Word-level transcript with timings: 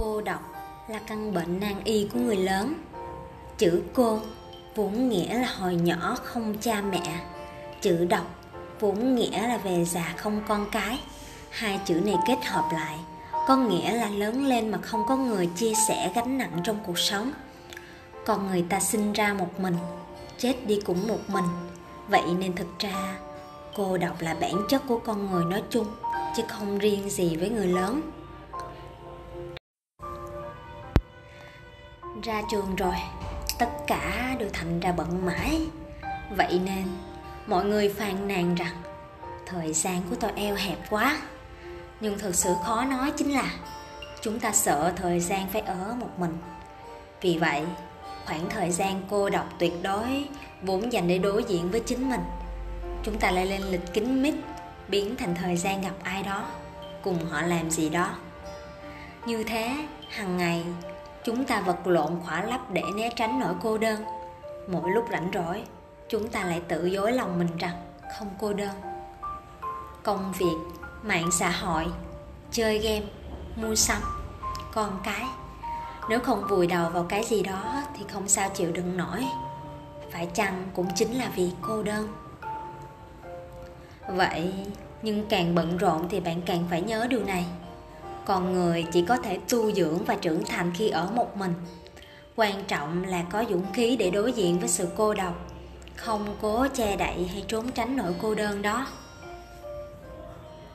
Cô 0.00 0.20
độc 0.20 0.40
là 0.88 1.00
căn 1.06 1.34
bệnh 1.34 1.60
nan 1.60 1.74
y 1.84 2.08
của 2.12 2.18
người 2.18 2.36
lớn. 2.36 2.74
Chữ 3.58 3.82
cô 3.94 4.18
vốn 4.74 5.08
nghĩa 5.08 5.38
là 5.38 5.48
hồi 5.58 5.74
nhỏ 5.74 6.16
không 6.24 6.54
cha 6.60 6.82
mẹ. 6.82 7.20
Chữ 7.80 8.04
độc 8.04 8.26
vốn 8.80 9.14
nghĩa 9.14 9.48
là 9.48 9.56
về 9.56 9.84
già 9.84 10.14
không 10.16 10.40
con 10.48 10.66
cái. 10.72 11.00
Hai 11.50 11.80
chữ 11.84 11.94
này 11.94 12.14
kết 12.26 12.38
hợp 12.44 12.68
lại 12.72 12.98
có 13.48 13.56
nghĩa 13.56 13.92
là 13.92 14.08
lớn 14.08 14.46
lên 14.46 14.70
mà 14.70 14.78
không 14.78 15.04
có 15.08 15.16
người 15.16 15.46
chia 15.56 15.72
sẻ 15.88 16.12
gánh 16.14 16.38
nặng 16.38 16.60
trong 16.64 16.78
cuộc 16.86 16.98
sống. 16.98 17.32
Còn 18.26 18.46
người 18.46 18.64
ta 18.68 18.80
sinh 18.80 19.12
ra 19.12 19.34
một 19.34 19.60
mình, 19.60 19.76
chết 20.38 20.66
đi 20.66 20.80
cũng 20.84 21.08
một 21.08 21.20
mình. 21.28 21.44
Vậy 22.08 22.24
nên 22.38 22.54
thực 22.54 22.78
ra 22.78 23.18
cô 23.76 23.98
độc 23.98 24.20
là 24.20 24.36
bản 24.40 24.54
chất 24.68 24.82
của 24.88 24.98
con 24.98 25.30
người 25.30 25.44
nói 25.44 25.62
chung 25.70 25.86
chứ 26.36 26.42
không 26.48 26.78
riêng 26.78 27.10
gì 27.10 27.36
với 27.36 27.50
người 27.50 27.66
lớn 27.66 28.00
ra 32.20 32.42
trường 32.50 32.76
rồi. 32.76 32.94
Tất 33.58 33.70
cả 33.86 34.36
đều 34.38 34.48
thành 34.52 34.80
ra 34.80 34.92
bận 34.92 35.26
mãi. 35.26 35.60
Vậy 36.36 36.60
nên, 36.64 36.84
mọi 37.46 37.64
người 37.64 37.88
phàn 37.88 38.28
nàn 38.28 38.54
rằng, 38.54 38.82
thời 39.46 39.72
gian 39.72 40.02
của 40.10 40.16
tôi 40.20 40.30
eo 40.36 40.54
hẹp 40.54 40.78
quá. 40.90 41.20
Nhưng 42.00 42.18
thực 42.18 42.34
sự 42.34 42.54
khó 42.64 42.84
nói 42.84 43.12
chính 43.16 43.32
là, 43.32 43.52
chúng 44.20 44.40
ta 44.40 44.52
sợ 44.52 44.92
thời 44.96 45.20
gian 45.20 45.48
phải 45.52 45.62
ở 45.62 45.94
một 46.00 46.18
mình. 46.18 46.38
Vì 47.20 47.38
vậy, 47.38 47.62
khoảng 48.26 48.48
thời 48.50 48.70
gian 48.70 49.02
cô 49.10 49.30
độc 49.30 49.46
tuyệt 49.58 49.72
đối 49.82 50.28
vốn 50.62 50.92
dành 50.92 51.08
để 51.08 51.18
đối 51.18 51.44
diện 51.44 51.70
với 51.70 51.80
chính 51.80 52.10
mình. 52.10 52.20
Chúng 53.02 53.18
ta 53.18 53.30
lại 53.30 53.46
lên 53.46 53.62
lịch 53.62 53.92
kính 53.92 54.22
mít, 54.22 54.34
biến 54.88 55.16
thành 55.16 55.34
thời 55.34 55.56
gian 55.56 55.82
gặp 55.82 55.94
ai 56.02 56.22
đó, 56.22 56.46
cùng 57.02 57.24
họ 57.24 57.42
làm 57.42 57.70
gì 57.70 57.88
đó. 57.88 58.14
Như 59.26 59.44
thế 59.44 59.76
hàng 60.10 60.36
ngày 60.36 60.64
chúng 61.24 61.44
ta 61.44 61.60
vật 61.60 61.86
lộn 61.86 62.20
khỏa 62.24 62.44
lấp 62.44 62.60
để 62.72 62.82
né 62.94 63.10
tránh 63.16 63.40
nỗi 63.40 63.54
cô 63.62 63.78
đơn. 63.78 64.04
Mỗi 64.68 64.90
lúc 64.90 65.04
rảnh 65.12 65.30
rỗi, 65.34 65.62
chúng 66.08 66.28
ta 66.28 66.44
lại 66.44 66.62
tự 66.68 66.86
dối 66.86 67.12
lòng 67.12 67.38
mình 67.38 67.56
rằng 67.58 67.76
không 68.18 68.28
cô 68.40 68.52
đơn. 68.52 68.74
Công 70.02 70.32
việc, 70.38 70.56
mạng 71.02 71.30
xã 71.32 71.50
hội, 71.50 71.86
chơi 72.50 72.78
game, 72.78 73.06
mua 73.56 73.74
sắm, 73.74 74.02
con 74.72 75.00
cái. 75.04 75.24
Nếu 76.08 76.20
không 76.20 76.44
vùi 76.48 76.66
đầu 76.66 76.90
vào 76.90 77.06
cái 77.08 77.24
gì 77.24 77.42
đó 77.42 77.82
thì 77.98 78.04
không 78.12 78.28
sao 78.28 78.48
chịu 78.54 78.72
đựng 78.72 78.96
nổi. 78.96 79.24
Phải 80.10 80.28
chăng 80.34 80.70
cũng 80.74 80.86
chính 80.94 81.12
là 81.18 81.30
vì 81.36 81.50
cô 81.62 81.82
đơn? 81.82 82.08
Vậy, 84.08 84.52
nhưng 85.02 85.26
càng 85.28 85.54
bận 85.54 85.76
rộn 85.76 86.08
thì 86.08 86.20
bạn 86.20 86.42
càng 86.46 86.64
phải 86.70 86.82
nhớ 86.82 87.06
điều 87.10 87.24
này 87.24 87.44
con 88.26 88.52
người 88.52 88.86
chỉ 88.92 89.02
có 89.02 89.16
thể 89.16 89.38
tu 89.50 89.72
dưỡng 89.72 90.04
và 90.04 90.14
trưởng 90.14 90.44
thành 90.44 90.72
khi 90.74 90.88
ở 90.88 91.10
một 91.14 91.36
mình. 91.36 91.54
Quan 92.36 92.64
trọng 92.68 93.04
là 93.04 93.22
có 93.22 93.44
dũng 93.50 93.72
khí 93.72 93.96
để 93.96 94.10
đối 94.10 94.32
diện 94.32 94.58
với 94.58 94.68
sự 94.68 94.88
cô 94.96 95.14
độc, 95.14 95.46
không 95.96 96.26
cố 96.42 96.66
che 96.74 96.96
đậy 96.96 97.28
hay 97.32 97.44
trốn 97.48 97.70
tránh 97.72 97.96
nỗi 97.96 98.14
cô 98.22 98.34
đơn 98.34 98.62
đó. 98.62 98.86